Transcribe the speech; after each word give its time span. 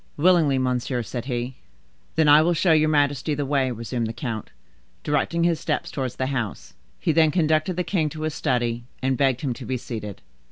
"Willingly, 0.17 0.57
monsieur," 0.57 1.03
said 1.03 1.25
he. 1.25 1.57
"Then 2.15 2.27
I 2.27 2.41
will 2.41 2.55
show 2.55 2.71
your 2.71 2.89
majesty 2.89 3.35
the 3.35 3.45
way," 3.45 3.69
resumed 3.69 4.07
the 4.07 4.13
count, 4.13 4.49
directing 5.03 5.43
his 5.43 5.59
steps 5.59 5.91
towards 5.91 6.15
the 6.15 6.25
house. 6.33 6.73
He 6.99 7.11
then 7.11 7.29
conducted 7.29 7.75
the 7.75 7.83
king 7.83 8.09
to 8.09 8.23
his 8.23 8.33
study, 8.33 8.85
and 9.03 9.15
begged 9.15 9.41
him 9.41 9.53
to 9.53 9.63
be 9.63 9.77
seated. 9.77 10.23